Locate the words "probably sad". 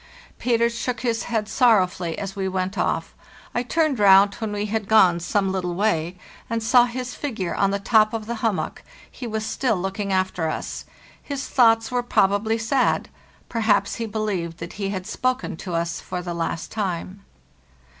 12.01-13.09